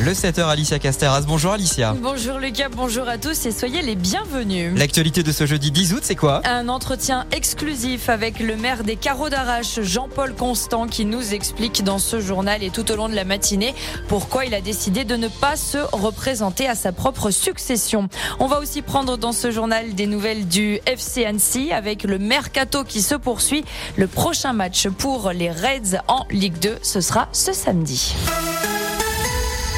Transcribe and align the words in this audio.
Le 0.00 0.12
7h, 0.12 0.48
Alicia 0.48 0.78
Casteras. 0.78 1.22
Bonjour 1.22 1.52
Alicia. 1.52 1.92
Bonjour 2.00 2.38
Lucas, 2.38 2.68
bonjour 2.70 3.08
à 3.08 3.18
tous 3.18 3.46
et 3.46 3.50
soyez 3.50 3.82
les 3.82 3.96
bienvenus. 3.96 4.72
L'actualité 4.78 5.24
de 5.24 5.32
ce 5.32 5.44
jeudi 5.44 5.72
10 5.72 5.94
août, 5.94 6.02
c'est 6.04 6.14
quoi? 6.14 6.40
Un 6.46 6.68
entretien 6.68 7.26
exclusif 7.32 8.08
avec 8.08 8.38
le 8.38 8.56
maire 8.56 8.84
des 8.84 8.94
Carreaux 8.94 9.28
d'Arrache, 9.28 9.80
Jean-Paul 9.80 10.34
Constant, 10.36 10.86
qui 10.86 11.04
nous 11.04 11.34
explique 11.34 11.82
dans 11.82 11.98
ce 11.98 12.20
journal 12.20 12.62
et 12.62 12.70
tout 12.70 12.88
au 12.92 12.94
long 12.94 13.08
de 13.08 13.16
la 13.16 13.24
matinée 13.24 13.74
pourquoi 14.06 14.44
il 14.44 14.54
a 14.54 14.60
décidé 14.60 15.04
de 15.04 15.16
ne 15.16 15.26
pas 15.26 15.56
se 15.56 15.78
représenter 15.90 16.68
à 16.68 16.76
sa 16.76 16.92
propre 16.92 17.32
succession. 17.32 18.08
On 18.38 18.46
va 18.46 18.60
aussi 18.60 18.82
prendre 18.82 19.18
dans 19.18 19.32
ce 19.32 19.50
journal 19.50 19.96
des 19.96 20.06
nouvelles 20.06 20.46
du 20.46 20.78
FC 20.86 21.24
Annecy 21.24 21.72
avec 21.72 22.04
le 22.04 22.20
mercato 22.20 22.84
qui 22.84 23.02
se 23.02 23.16
poursuit. 23.16 23.64
Le 23.96 24.06
prochain 24.06 24.52
match 24.52 24.86
pour 24.86 25.32
les 25.32 25.50
Reds 25.50 25.98
en 26.06 26.24
Ligue 26.30 26.60
2, 26.60 26.78
ce 26.82 27.00
sera 27.00 27.28
ce 27.32 27.52
samedi. 27.52 28.14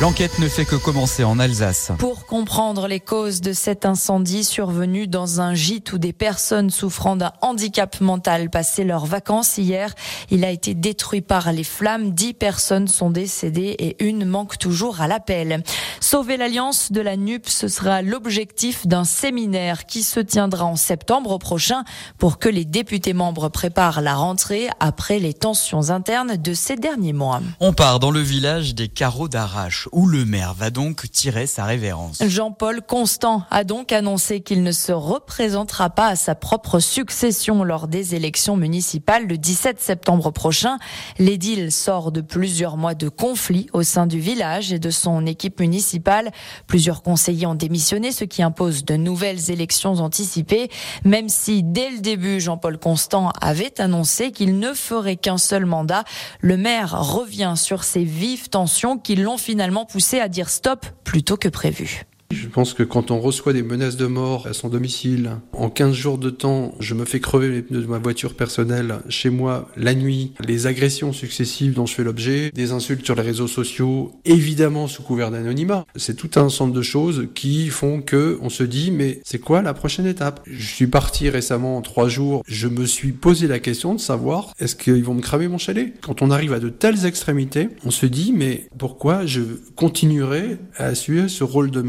L'enquête 0.01 0.39
ne 0.39 0.49
fait 0.49 0.65
que 0.65 0.77
commencer 0.77 1.25
en 1.25 1.39
Alsace. 1.39 1.93
Pour 1.99 2.25
comprendre 2.25 2.89
les 2.89 3.01
causes 3.01 3.43
de 3.43 3.53
cet 3.53 3.85
incendie 3.85 4.45
survenu 4.45 5.07
dans 5.07 5.43
un 5.43 5.53
gîte 5.53 5.93
où 5.93 5.99
des 5.99 6.15
personnes 6.15 6.71
souffrant 6.71 7.17
d'un 7.17 7.33
handicap 7.43 8.01
mental 8.01 8.49
passaient 8.49 8.85
leurs 8.85 9.05
vacances 9.05 9.59
hier, 9.59 9.95
il 10.31 10.43
a 10.47 10.51
été 10.51 10.73
détruit 10.73 11.21
par 11.21 11.53
les 11.53 11.65
flammes. 11.65 12.13
Dix 12.13 12.33
personnes 12.33 12.89
sont 12.89 13.11
décédées 13.11 13.77
et 13.79 14.03
une 14.03 14.25
manque 14.25 14.57
toujours 14.57 15.03
à 15.03 15.07
l'appel. 15.07 15.63
Sauver 16.01 16.39
l'alliance 16.39 16.93
de 16.93 17.03
la 17.03 17.19
NUP, 17.19 17.47
ce 17.47 17.69
sera 17.69 18.01
l'objectif 18.01 18.87
d'un 18.87 19.05
séminaire 19.05 19.85
qui 19.85 20.03
se 20.03 20.21
tiendra 20.21 20.65
en 20.65 20.77
septembre 20.77 21.37
prochain 21.37 21.85
pour 22.17 22.39
que 22.39 22.49
les 22.49 22.65
députés 22.65 23.13
membres 23.13 23.51
préparent 23.51 24.01
la 24.01 24.15
rentrée 24.15 24.69
après 24.81 25.19
les 25.19 25.35
tensions 25.35 25.91
internes 25.91 26.39
de 26.39 26.55
ces 26.55 26.77
derniers 26.77 27.13
mois. 27.13 27.43
On 27.61 27.75
part 27.75 28.01
dans 28.01 28.11
le 28.11 28.21
village 28.21 28.75
des 28.75 28.89
carreaux 28.89 29.29
d'Arrache 29.29 29.89
où 29.93 30.07
le 30.07 30.25
maire 30.25 30.55
va 30.55 30.71
donc 30.71 31.11
tirer 31.11 31.47
sa 31.47 31.65
révérence. 31.65 32.23
Jean-Paul 32.25 32.83
Constant 32.83 33.43
a 33.51 33.65
donc 33.65 33.93
annoncé 33.93 34.41
qu'il 34.41 34.63
ne 34.63 34.73
se 34.73 34.93
représentera 34.93 35.91
pas 35.91 36.09
à 36.09 36.17
sa 36.17 36.35
propre 36.35 36.79
succession 36.79 37.65
lors 37.65 37.89
des 37.89 38.15
élections 38.15 38.57
municipales 38.57 39.27
le 39.27 39.39
17 39.39 39.81
septembre 39.81 40.31
prochain. 40.31 40.79
L'édile 41.19 41.73
sort 41.73 42.13
de 42.13 42.21
plusieurs 42.21 42.77
mois 42.77 42.95
de 42.95 43.09
conflits 43.09 43.69
au 43.73 43.83
sein 43.83 44.07
du 44.07 44.21
village 44.21 44.73
et 44.73 44.79
de 44.79 44.91
son 44.91 45.27
équipe 45.27 45.61
municipale. 45.61 46.31
Plusieurs 46.67 47.03
conseillers 47.03 47.47
ont 47.47 47.55
démissionné, 47.55 48.13
ce 48.13 48.25
qui 48.25 48.43
impose 48.43 48.85
de 48.85 48.97
nouvelles 48.97 49.51
élections 49.51 49.95
anticipées, 49.95 50.71
même 51.05 51.29
si 51.29 51.63
dès 51.63 51.91
le 51.91 51.99
début 51.99 52.41
Jean-Paul 52.41 52.79
Constant 52.79 53.31
avait 53.41 53.81
annoncé 53.81 54.33
qu'il 54.33 54.59
ne 54.59 54.73
ferait 54.73 55.17
qu'un 55.17 55.39
seul 55.39 55.67
mandat. 55.67 56.05
Le 56.41 56.57
maire 56.57 57.01
revient 57.01 57.55
sur 57.57 57.85
ces 57.85 58.05
vives 58.05 58.49
tensions 58.49 58.99
qui 58.99 59.17
l'ont 59.17 59.39
finalement 59.39 59.80
poussé 59.85 60.21
à 60.21 60.29
dire 60.29 60.49
stop 60.49 60.87
plutôt 61.05 61.37
que 61.37 61.49
prévu. 61.49 62.05
Je 62.51 62.55
pense 62.57 62.75
que 62.75 62.83
quand 62.83 63.13
on 63.13 63.21
reçoit 63.21 63.53
des 63.53 63.63
menaces 63.63 63.97
de 63.97 64.07
mort 64.07 64.49
à 64.49 64.55
son 64.55 64.69
domicile, 64.69 65.37
en 65.53 65.71
15 65.71 65.93
jours 65.93 66.19
de 66.19 66.31
temps, 66.31 66.75
je 66.81 66.95
me 66.95 67.05
fais 67.05 67.21
crever 67.21 67.49
les 67.49 67.63
pneus 67.63 67.83
de 67.83 67.87
ma 67.87 67.99
voiture 67.99 68.35
personnelle 68.35 68.97
chez 69.09 69.31
moi 69.31 69.69
la 69.77 69.95
nuit, 69.95 70.33
les 70.45 70.67
agressions 70.67 71.13
successives 71.13 71.75
dont 71.75 71.87
je 71.87 71.95
fais 71.95 72.03
l'objet, 72.03 72.51
des 72.53 72.73
insultes 72.73 73.05
sur 73.05 73.15
les 73.15 73.23
réseaux 73.23 73.47
sociaux, 73.47 74.11
évidemment 74.25 74.89
sous 74.89 75.05
couvert 75.05 75.31
d'anonymat. 75.31 75.87
C'est 75.95 76.17
tout 76.17 76.41
un 76.41 76.43
ensemble 76.43 76.73
de 76.73 76.83
choses 76.83 77.29
qui 77.37 77.69
font 77.69 78.03
que 78.03 78.37
on 78.43 78.49
se 78.49 78.65
dit 78.65 78.91
mais 78.91 79.21
c'est 79.25 79.39
quoi 79.39 79.63
la 79.63 79.73
prochaine 79.73 80.07
étape? 80.07 80.41
Je 80.45 80.67
suis 80.67 80.89
parti 80.89 81.31
récemment 81.31 81.77
en 81.77 81.83
trois 81.83 82.09
jours, 82.09 82.43
je 82.49 82.67
me 82.67 82.85
suis 82.85 83.13
posé 83.13 83.47
la 83.47 83.61
question 83.61 83.95
de 83.95 84.01
savoir 84.01 84.55
est-ce 84.59 84.75
qu'ils 84.75 85.05
vont 85.05 85.15
me 85.15 85.23
cramer 85.23 85.47
mon 85.47 85.59
chalet? 85.59 85.95
Quand 86.01 86.21
on 86.21 86.33
arrive 86.33 86.53
à 86.53 86.59
de 86.59 86.69
telles 86.69 87.07
extrémités, 87.07 87.69
on 87.85 87.93
se 87.93 88.07
dit 88.07 88.33
mais 88.37 88.67
pourquoi 88.77 89.25
je 89.25 89.43
continuerai 89.77 90.59
à 90.77 90.87
assurer 90.87 91.29
ce 91.29 91.45
rôle 91.45 91.71
de 91.71 91.81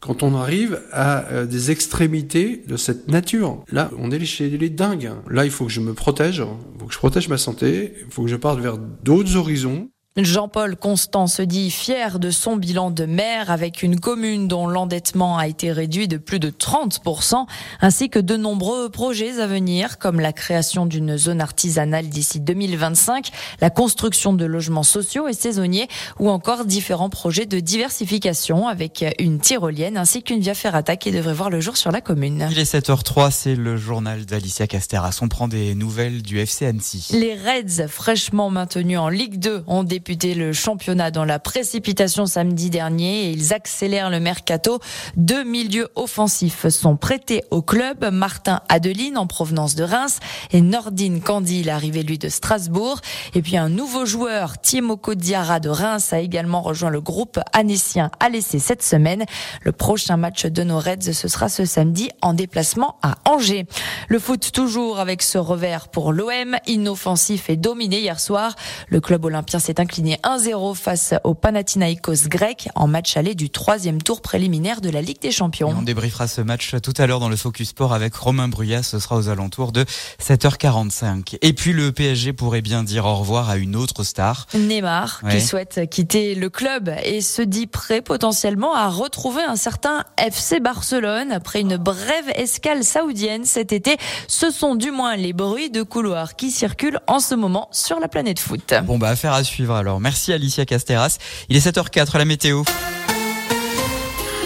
quand 0.00 0.09
on 0.22 0.34
arrive 0.34 0.80
à 0.92 1.26
euh, 1.26 1.46
des 1.46 1.70
extrémités 1.70 2.62
de 2.66 2.76
cette 2.76 3.08
nature. 3.08 3.64
Là, 3.70 3.90
on 3.98 4.10
est 4.10 4.24
chez 4.24 4.48
les 4.50 4.70
dingues. 4.70 5.12
Là, 5.28 5.44
il 5.44 5.50
faut 5.50 5.66
que 5.66 5.72
je 5.72 5.80
me 5.80 5.94
protège, 5.94 6.38
il 6.38 6.80
faut 6.80 6.86
que 6.86 6.92
je 6.92 6.98
protège 6.98 7.28
ma 7.28 7.38
santé, 7.38 7.94
il 8.06 8.12
faut 8.12 8.22
que 8.22 8.28
je 8.28 8.36
parte 8.36 8.60
vers 8.60 8.78
d'autres 8.78 9.36
horizons. 9.36 9.90
Jean-Paul 10.16 10.74
Constant 10.74 11.28
se 11.28 11.40
dit 11.40 11.70
fier 11.70 12.18
de 12.18 12.32
son 12.32 12.56
bilan 12.56 12.90
de 12.90 13.04
maire 13.04 13.48
avec 13.48 13.80
une 13.84 14.00
commune 14.00 14.48
dont 14.48 14.66
l'endettement 14.66 15.38
a 15.38 15.46
été 15.46 15.70
réduit 15.70 16.08
de 16.08 16.16
plus 16.16 16.40
de 16.40 16.50
30%, 16.50 17.46
ainsi 17.80 18.10
que 18.10 18.18
de 18.18 18.36
nombreux 18.36 18.88
projets 18.88 19.38
à 19.38 19.46
venir, 19.46 19.98
comme 19.98 20.18
la 20.18 20.32
création 20.32 20.84
d'une 20.84 21.16
zone 21.16 21.40
artisanale 21.40 22.08
d'ici 22.08 22.40
2025, 22.40 23.30
la 23.60 23.70
construction 23.70 24.32
de 24.32 24.44
logements 24.44 24.82
sociaux 24.82 25.28
et 25.28 25.32
saisonniers, 25.32 25.86
ou 26.18 26.28
encore 26.28 26.64
différents 26.64 27.08
projets 27.08 27.46
de 27.46 27.60
diversification 27.60 28.66
avec 28.66 29.04
une 29.20 29.38
tyrolienne 29.38 29.96
ainsi 29.96 30.24
qu'une 30.24 30.40
via 30.40 30.54
ferrata 30.54 30.96
qui 30.96 31.12
devrait 31.12 31.34
voir 31.34 31.50
le 31.50 31.60
jour 31.60 31.76
sur 31.76 31.92
la 31.92 32.00
commune. 32.00 32.48
Il 32.50 32.58
est 32.58 32.74
7h03, 32.74 33.30
c'est 33.30 33.54
le 33.54 33.76
journal 33.76 34.26
d'Alicia 34.26 34.66
Casteras. 34.66 35.20
On 35.22 35.28
prend 35.28 35.46
des 35.46 35.76
nouvelles 35.76 36.22
du 36.22 36.40
FC 36.40 36.66
Annecy. 36.66 37.10
Les 37.12 37.34
Reds, 37.34 37.86
fraîchement 37.86 38.50
maintenus 38.50 38.98
en 38.98 39.08
Ligue 39.08 39.38
2, 39.38 39.62
ont 39.68 39.84
débuté 40.00 40.34
le 40.34 40.54
championnat 40.54 41.10
dans 41.10 41.26
la 41.26 41.38
précipitation 41.38 42.24
samedi 42.24 42.70
dernier 42.70 43.26
et 43.26 43.30
ils 43.32 43.52
accélèrent 43.52 44.08
le 44.08 44.18
mercato. 44.18 44.80
Deux 45.16 45.44
milieux 45.44 45.88
offensifs 45.94 46.68
sont 46.68 46.96
prêtés 46.96 47.44
au 47.50 47.60
club. 47.60 48.08
Martin 48.10 48.62
Adeline 48.70 49.18
en 49.18 49.26
provenance 49.26 49.74
de 49.74 49.84
Reims 49.84 50.18
et 50.52 50.62
Nordine 50.62 51.20
Candil 51.20 51.68
arrivé 51.68 52.02
lui 52.02 52.16
de 52.16 52.30
Strasbourg. 52.30 53.02
Et 53.34 53.42
puis 53.42 53.58
un 53.58 53.68
nouveau 53.68 54.06
joueur, 54.06 54.58
Timoko 54.58 55.14
Diarra 55.14 55.60
de 55.60 55.68
Reims 55.68 56.14
a 56.14 56.20
également 56.20 56.62
rejoint 56.62 56.88
le 56.88 57.02
groupe 57.02 57.38
annécien 57.52 58.10
à 58.20 58.30
laisser 58.30 58.58
cette 58.58 58.82
semaine. 58.82 59.26
Le 59.64 59.72
prochain 59.72 60.16
match 60.16 60.46
de 60.46 60.62
nos 60.62 60.78
Reds, 60.78 61.12
ce 61.12 61.28
sera 61.28 61.50
ce 61.50 61.66
samedi 61.66 62.08
en 62.22 62.32
déplacement 62.32 62.96
à 63.02 63.16
Angers. 63.26 63.66
Le 64.08 64.18
foot 64.18 64.50
toujours 64.50 64.98
avec 64.98 65.20
ce 65.20 65.36
revers 65.36 65.88
pour 65.88 66.14
l'OM, 66.14 66.56
inoffensif 66.66 67.50
et 67.50 67.56
dominé 67.56 68.00
hier 68.00 68.18
soir. 68.18 68.54
Le 68.88 69.02
club 69.02 69.26
olympien 69.26 69.58
s'est 69.58 69.78
incliné 69.78 69.89
1-0 69.98 70.74
face 70.74 71.14
au 71.24 71.34
Panathinaikos 71.34 72.28
grec 72.28 72.68
en 72.74 72.86
match 72.86 73.16
aller 73.16 73.34
du 73.34 73.50
troisième 73.50 74.00
tour 74.00 74.20
préliminaire 74.22 74.80
de 74.80 74.90
la 74.90 75.02
Ligue 75.02 75.20
des 75.20 75.32
Champions. 75.32 75.70
Et 75.70 75.74
on 75.74 75.82
débriefera 75.82 76.28
ce 76.28 76.40
match 76.40 76.76
tout 76.82 76.94
à 76.96 77.06
l'heure 77.06 77.20
dans 77.20 77.28
le 77.28 77.36
Focus 77.36 77.70
Sport 77.70 77.92
avec 77.92 78.14
Romain 78.14 78.48
Bruyas. 78.48 78.82
Ce 78.84 78.98
sera 78.98 79.16
aux 79.16 79.28
alentours 79.28 79.72
de 79.72 79.84
7h45. 80.22 81.38
Et 81.42 81.52
puis 81.52 81.72
le 81.72 81.92
PSG 81.92 82.32
pourrait 82.32 82.62
bien 82.62 82.84
dire 82.84 83.06
au 83.06 83.16
revoir 83.16 83.50
à 83.50 83.56
une 83.56 83.76
autre 83.76 84.04
star. 84.04 84.46
Neymar, 84.54 85.20
ouais. 85.24 85.36
qui 85.36 85.40
souhaite 85.40 85.88
quitter 85.90 86.34
le 86.34 86.50
club 86.50 86.92
et 87.04 87.20
se 87.20 87.42
dit 87.42 87.66
prêt 87.66 88.02
potentiellement 88.02 88.74
à 88.74 88.88
retrouver 88.88 89.42
un 89.42 89.56
certain 89.56 90.04
FC 90.18 90.60
Barcelone 90.60 91.32
après 91.32 91.60
une 91.60 91.76
brève 91.76 92.30
escale 92.34 92.84
saoudienne 92.84 93.44
cet 93.44 93.72
été. 93.72 93.96
Ce 94.28 94.50
sont 94.50 94.74
du 94.74 94.90
moins 94.90 95.16
les 95.16 95.32
bruits 95.32 95.70
de 95.70 95.82
couloir 95.82 96.36
qui 96.36 96.50
circulent 96.50 97.00
en 97.06 97.20
ce 97.20 97.34
moment 97.34 97.68
sur 97.72 97.98
la 98.00 98.08
planète 98.08 98.38
foot. 98.38 98.74
Bon 98.84 98.98
bah 98.98 99.08
affaire 99.08 99.32
à 99.32 99.44
suivre 99.44 99.79
alors. 99.80 100.00
Merci 100.00 100.32
Alicia 100.32 100.64
Casteras. 100.64 101.18
Il 101.48 101.56
est 101.56 101.66
7h04 101.66 102.16
la 102.16 102.24
météo. 102.24 102.62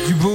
Du 0.07 0.15
beau 0.15 0.33